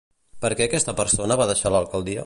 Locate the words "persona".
1.01-1.39